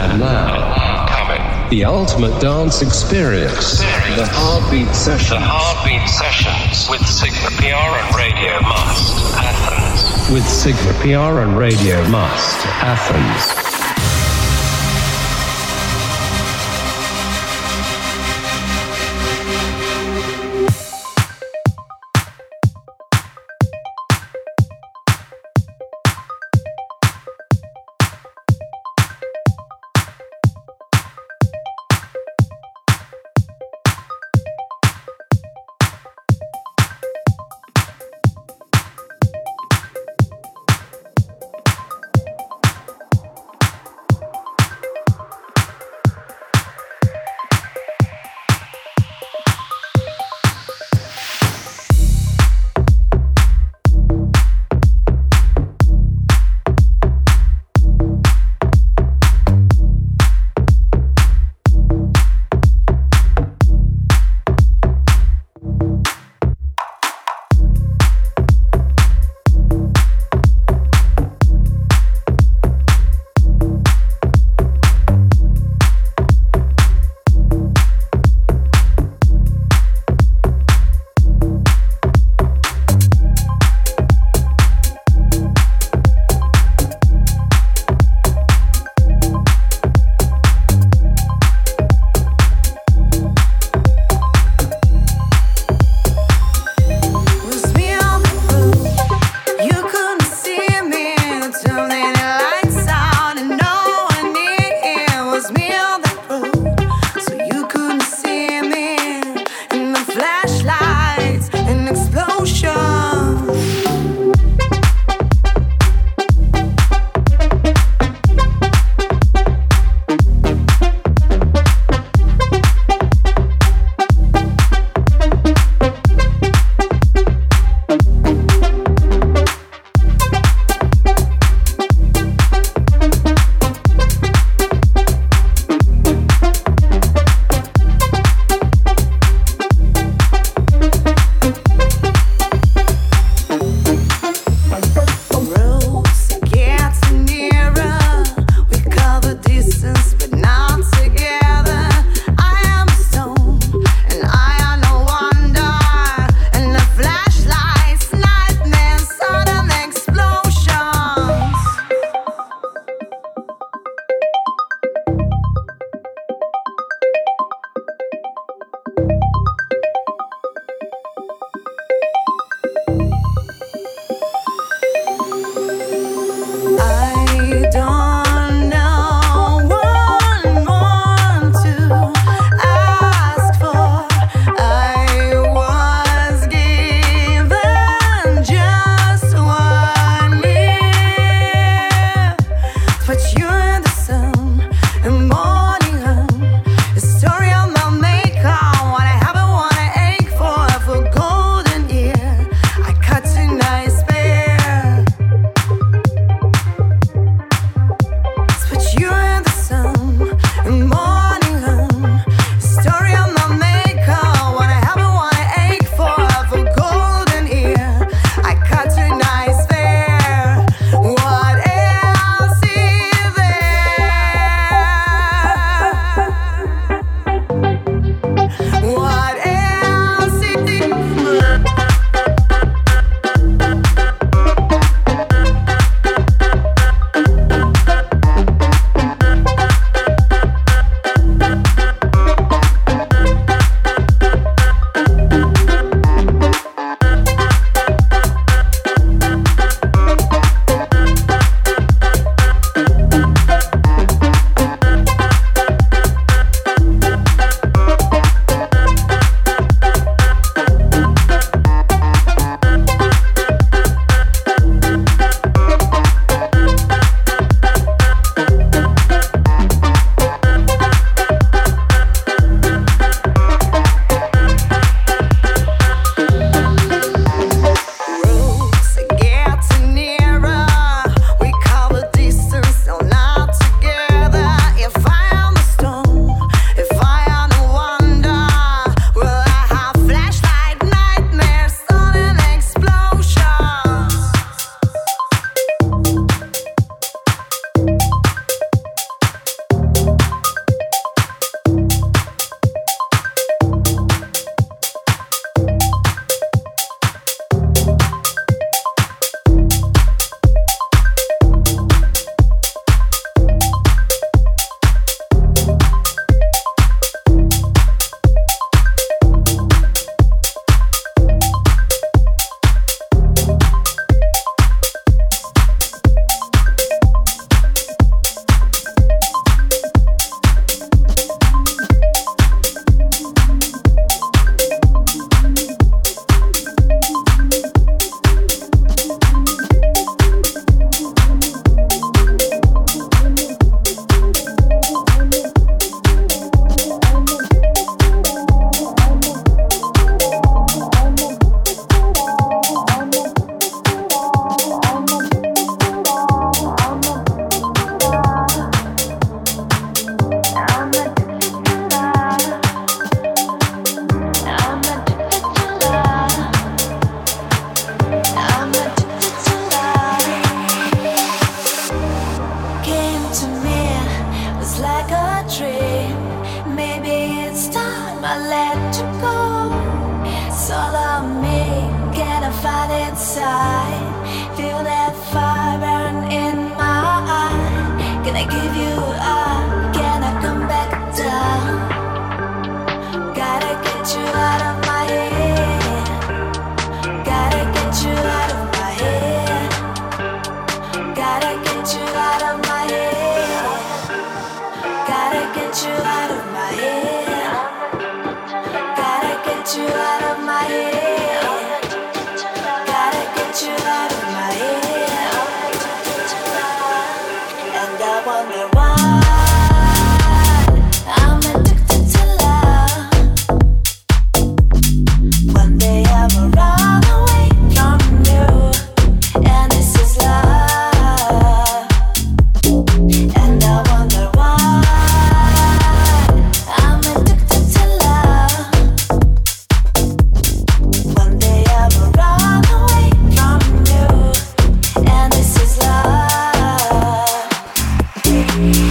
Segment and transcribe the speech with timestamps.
[0.00, 1.70] And now, Coming.
[1.70, 3.80] the ultimate dance experience.
[3.80, 5.36] The Heartbeat Session.
[5.36, 9.34] The Heartbeat Sessions with Sigma PR and Radio Must.
[9.36, 10.32] Athens.
[10.32, 12.66] With Sigma PR and Radio Must.
[12.66, 13.67] Athens.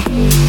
[0.05, 0.47] You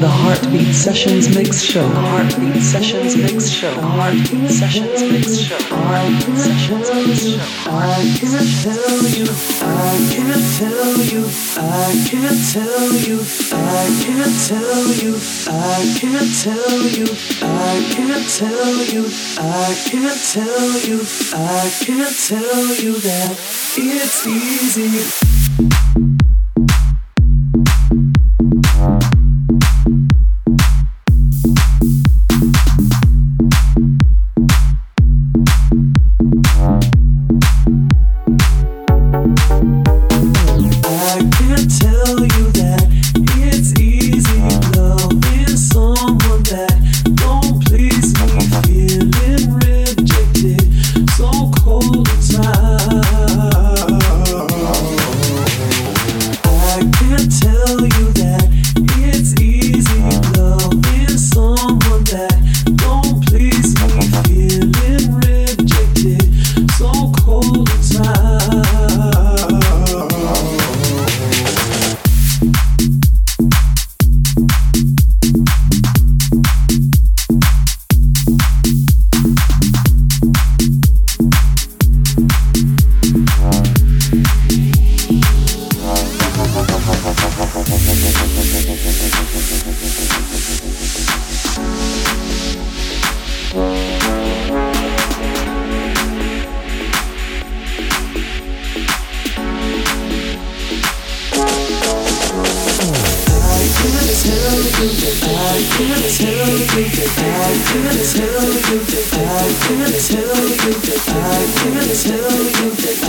[0.00, 1.86] the Heartbeat Sessions Mix Show.
[1.86, 3.70] The Heartbeat Sessions Mix Show.
[3.80, 5.58] Heartbeat Sessions Mix Show.
[5.68, 7.68] Heartbeat Sessions Mix Show.
[7.68, 9.28] I can't tell you,
[9.60, 11.28] I can't tell you,
[11.60, 17.06] I can't tell you, I can't tell you, I can't tell you,
[17.42, 19.04] I can't tell you,
[19.36, 21.00] I can't tell you,
[21.34, 23.36] I can't tell you that
[23.76, 25.19] it's easy.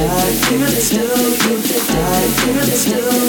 [0.07, 3.20] die, feel it still, you die, feel it still.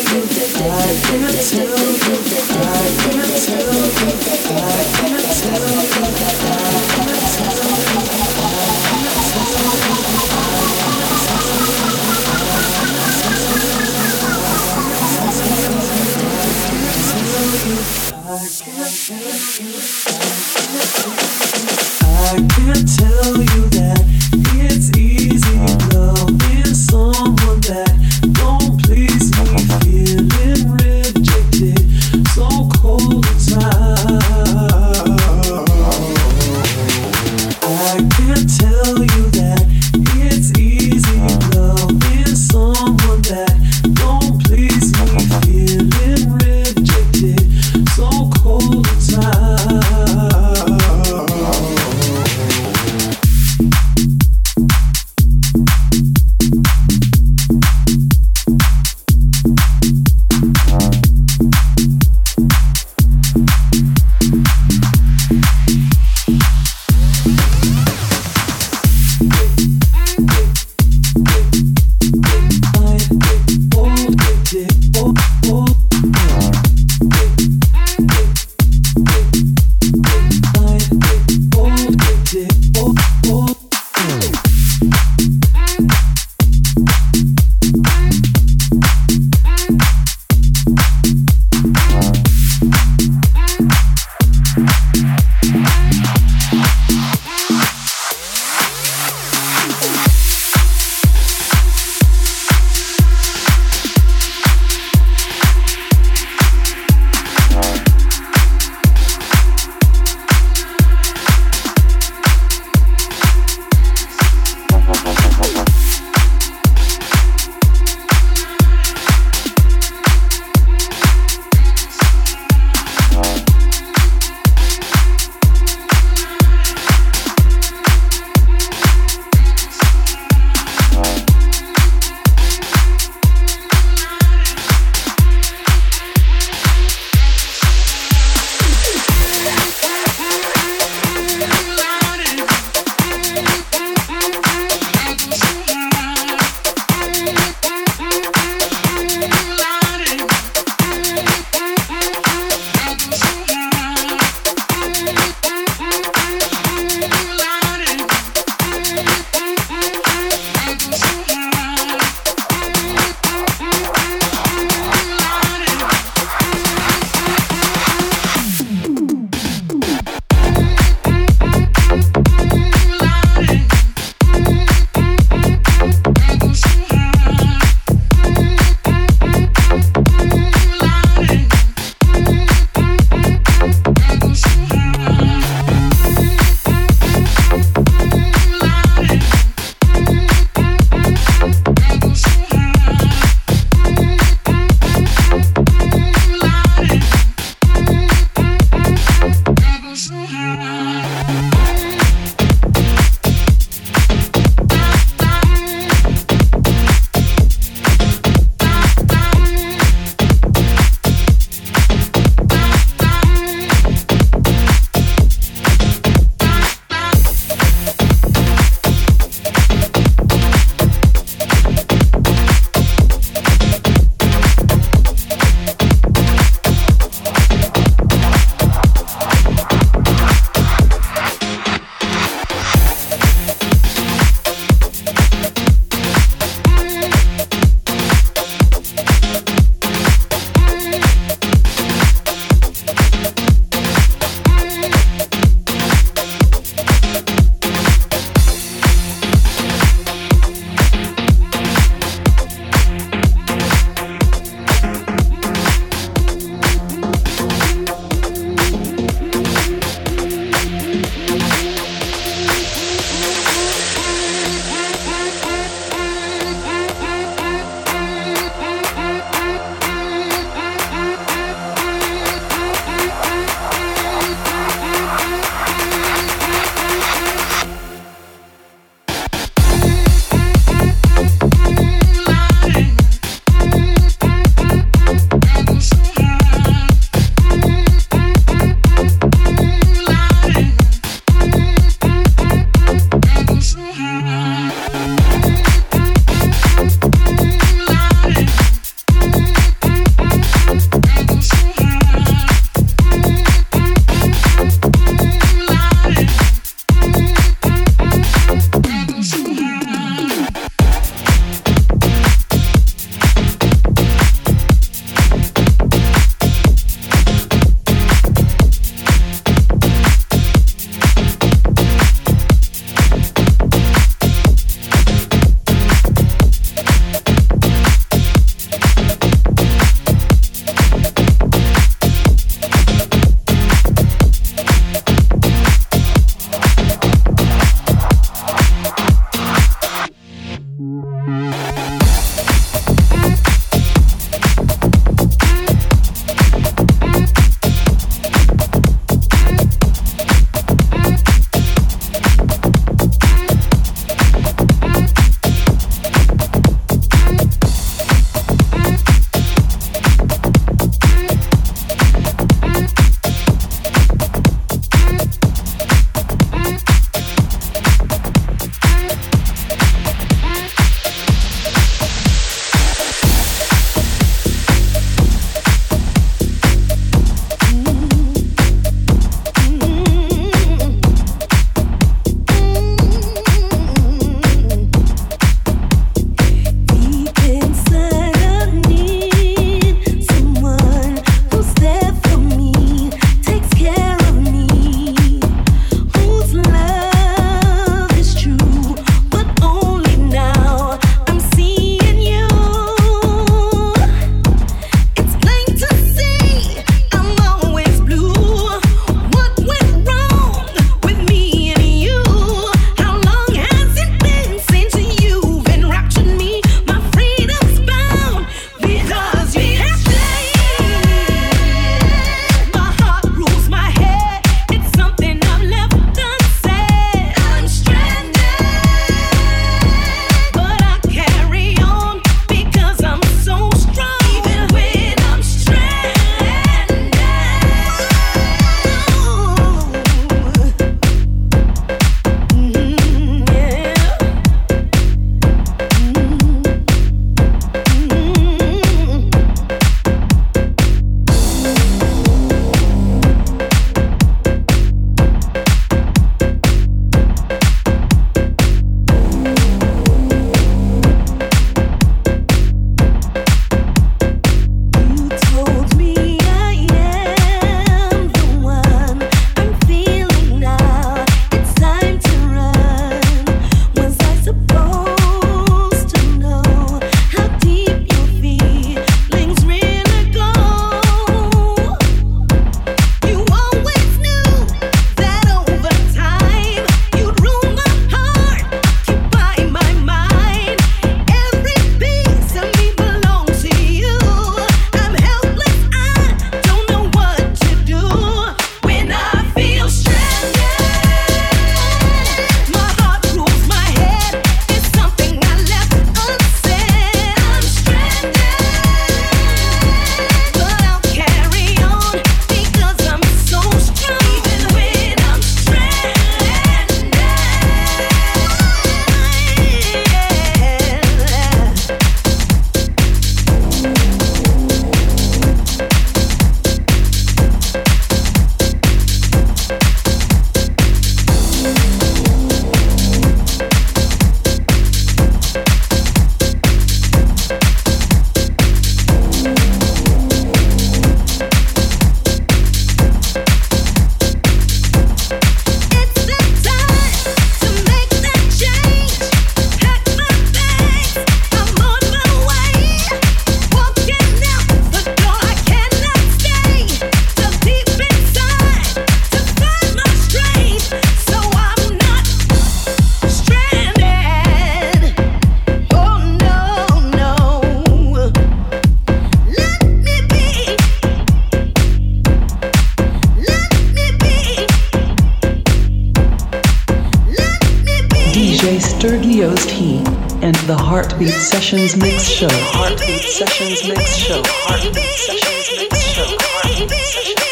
[581.23, 582.49] Heartbeat Sessions Mix Show.
[582.51, 584.43] Heartbeat Sessions Mix Show.
[584.45, 586.25] Heartbeat Sessions Mix Show.
[586.27, 587.52] Heartbeat Sessions Mix Show.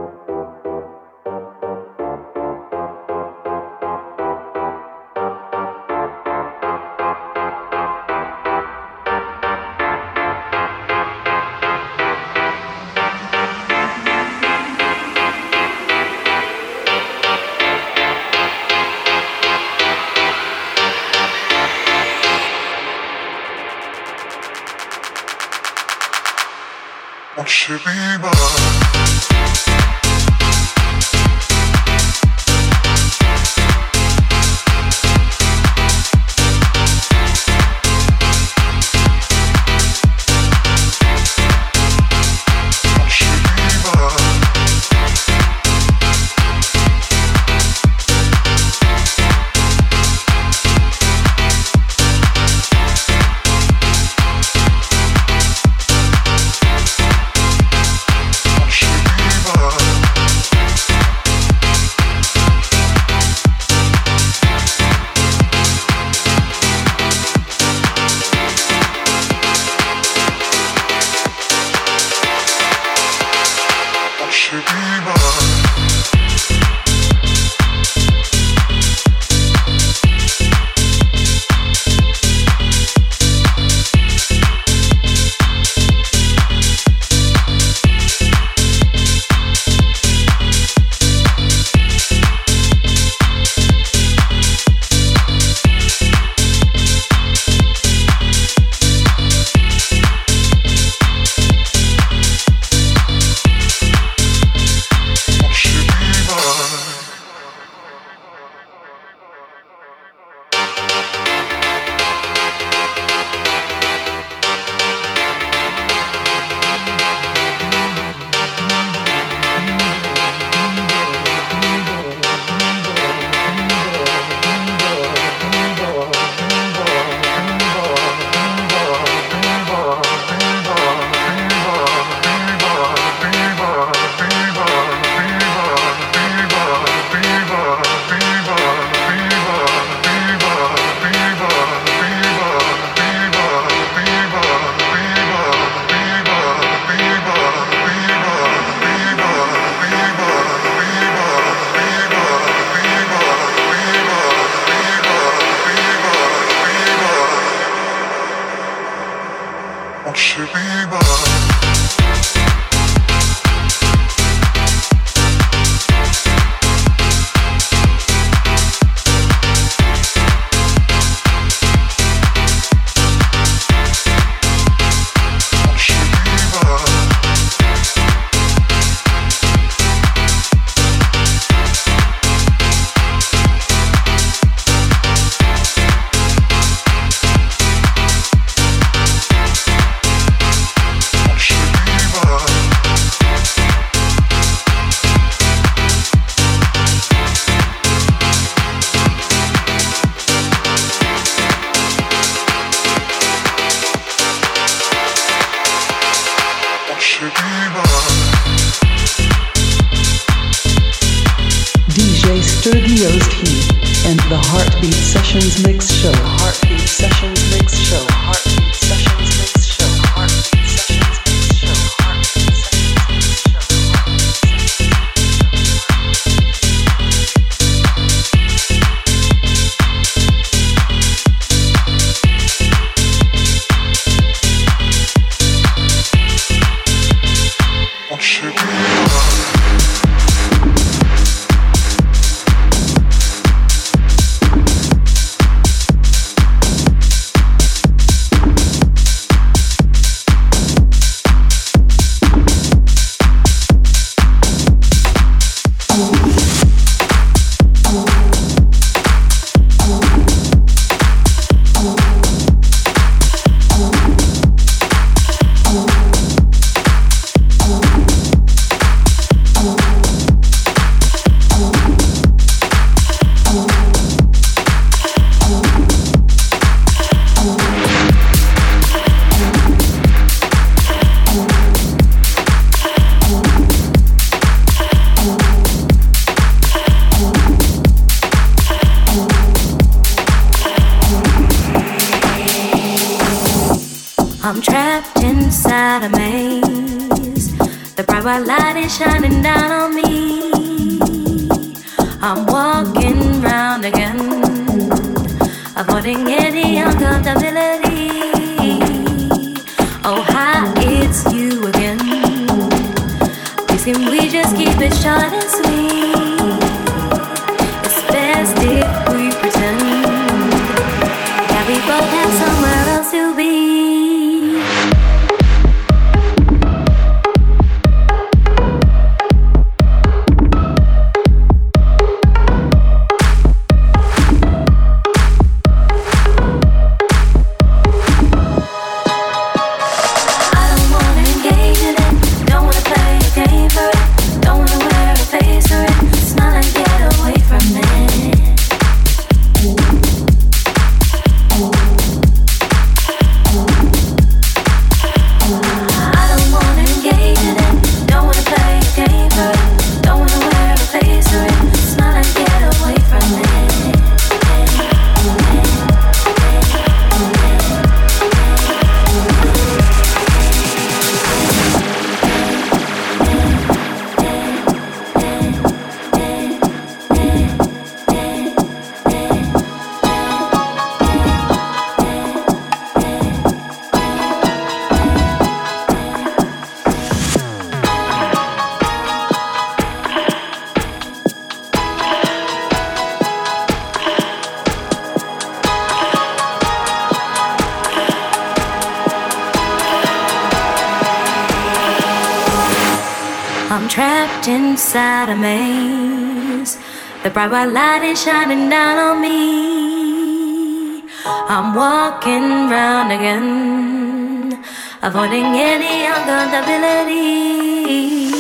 [407.48, 411.02] bright light is shining down on me.
[411.24, 414.62] I'm walking round again,
[415.00, 418.30] avoiding any uncomfortability.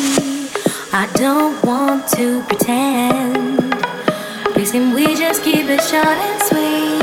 [0.92, 3.72] I don't want to pretend.
[4.54, 7.00] Please, we just keep it short and sweet?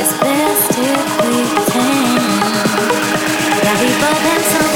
[0.00, 2.18] It's best if we pretend
[3.62, 4.75] that we both have something.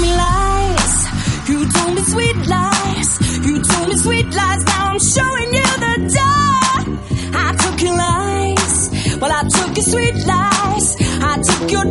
[0.00, 0.94] Me lies.
[1.48, 3.10] You told me sweet lies.
[3.46, 4.64] You told me sweet lies.
[4.64, 6.98] Now I'm showing you the door.
[7.34, 9.18] I took your lies.
[9.20, 10.96] Well, I took your sweet lies.
[11.30, 11.86] I took your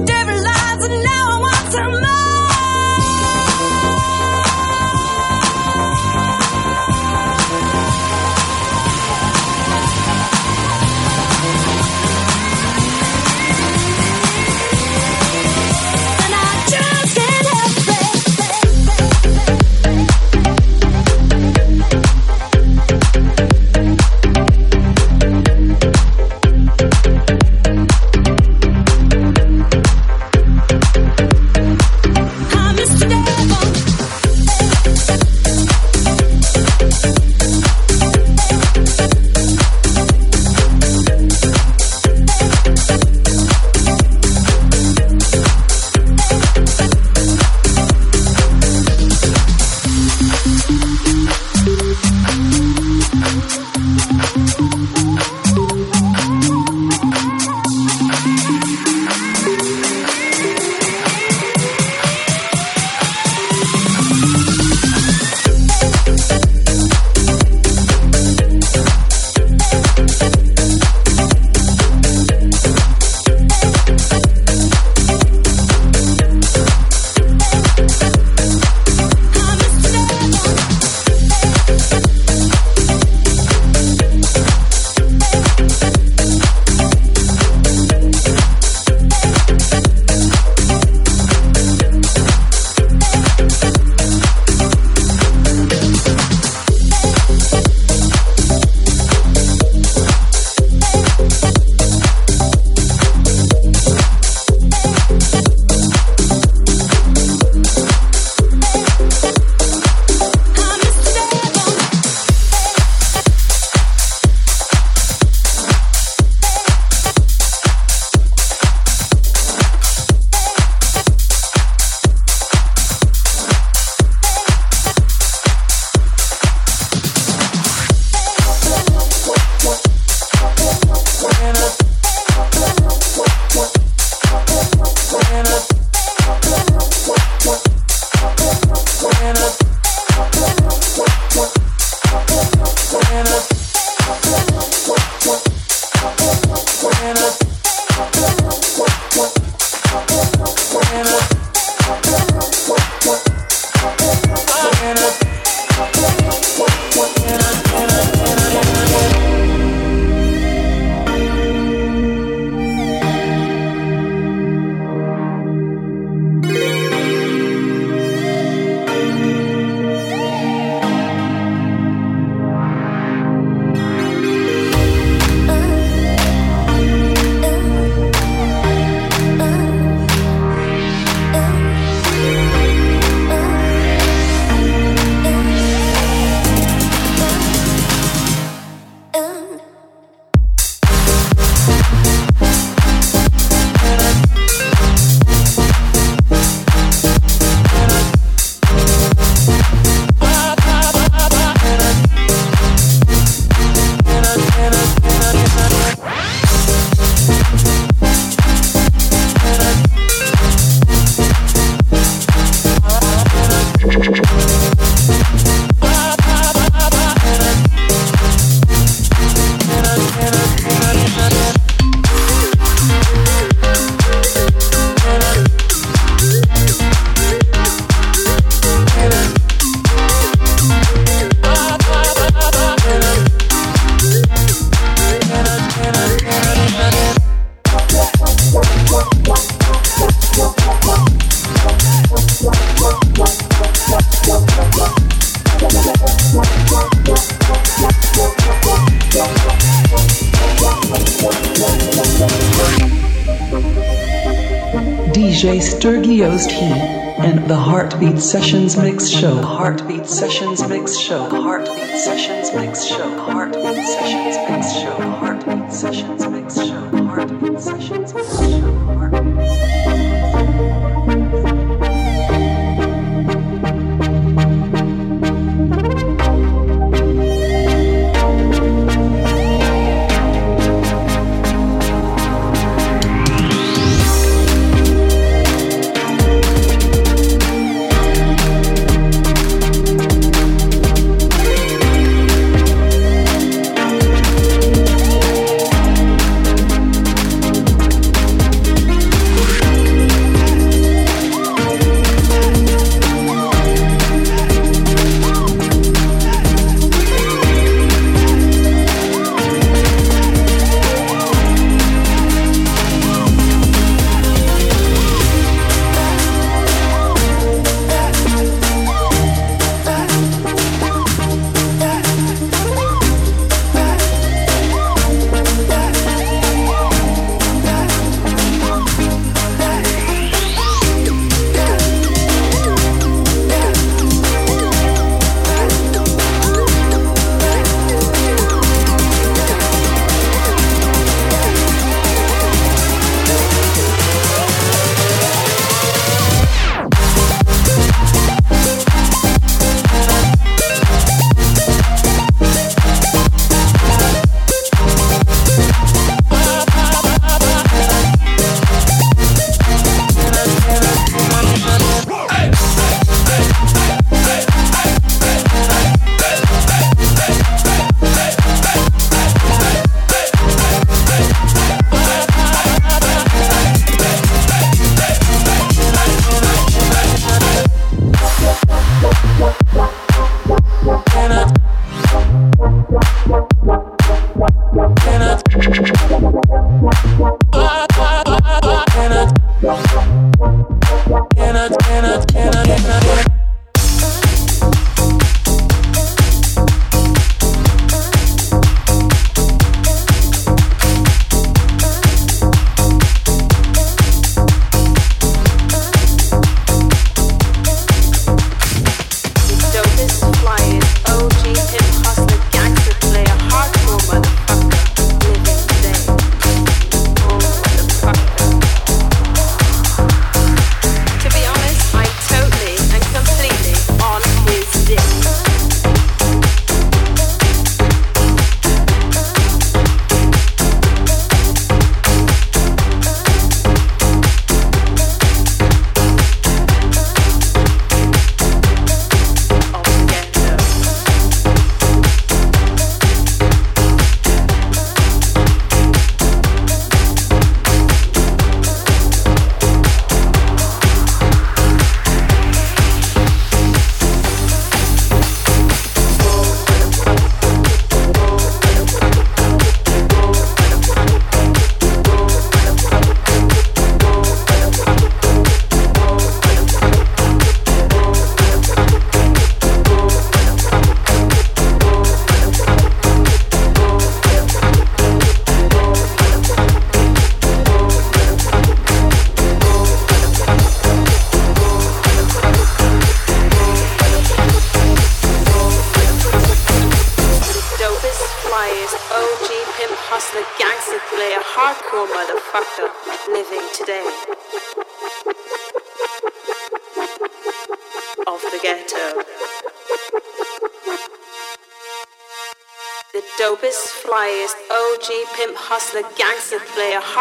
[261.08, 261.24] Show.
[261.42, 263.10] Heartbeat Sessions Mix Show.
[263.18, 263.77] Heartbeat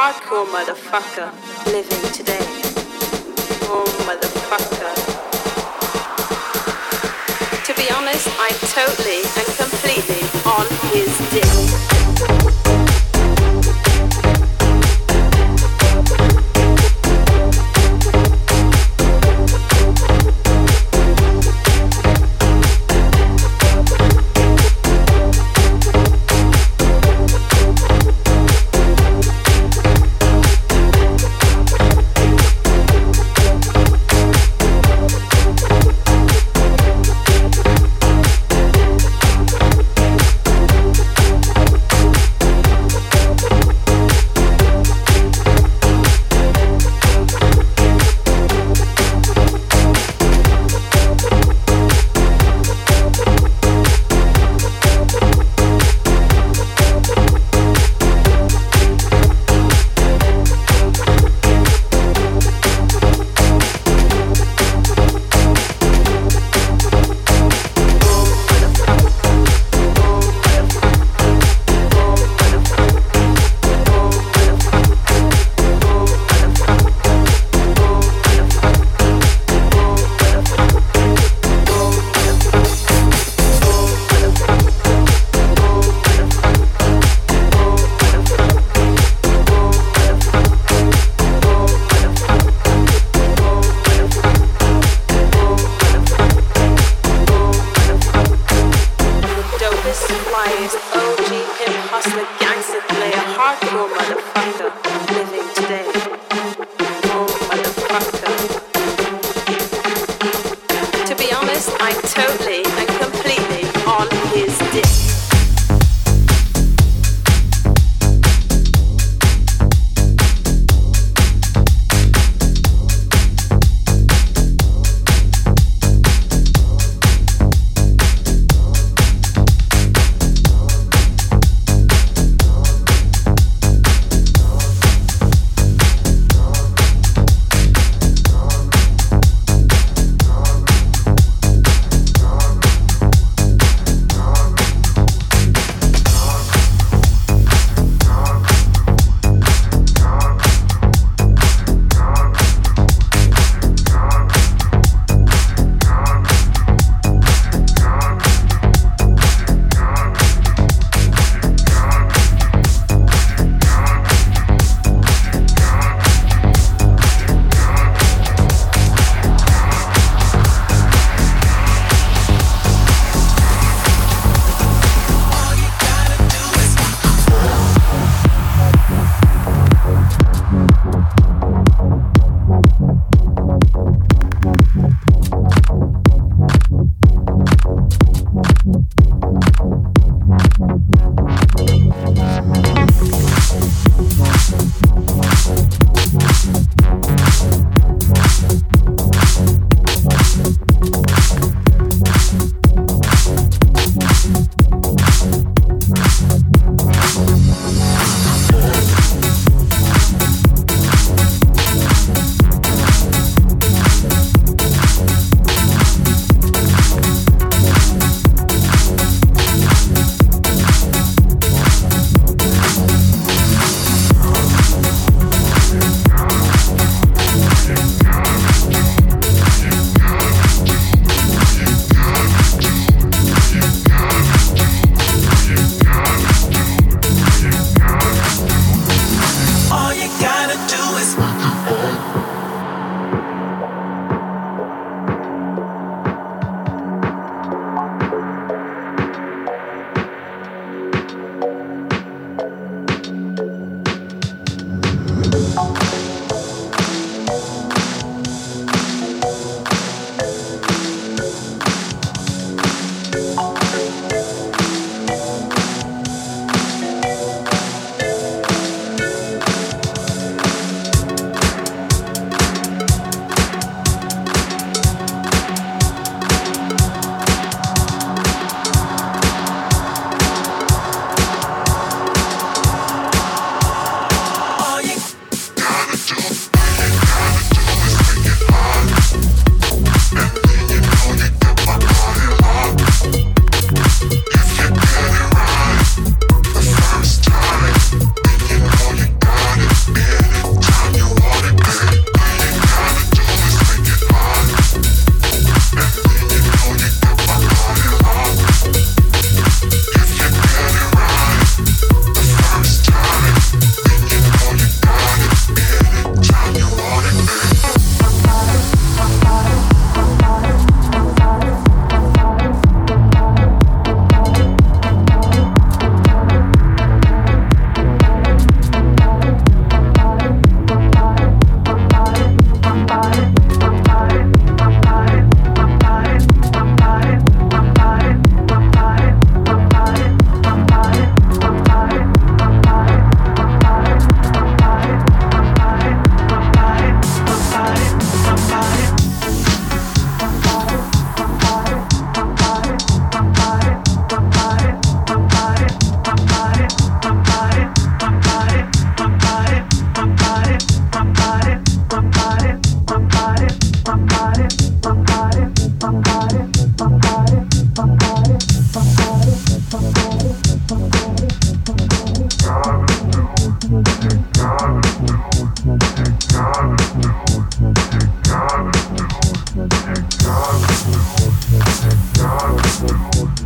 [0.07, 1.29] hardcore motherfucker
[1.73, 2.26] living today.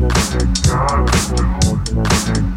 [0.00, 1.10] Thank God.
[2.24, 2.49] Thank